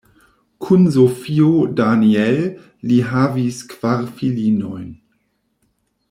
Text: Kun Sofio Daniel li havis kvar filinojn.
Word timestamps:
Kun 0.67 0.85
Sofio 0.95 1.49
Daniel 1.81 2.41
li 2.91 2.97
havis 3.13 3.61
kvar 3.75 4.09
filinojn. 4.21 4.91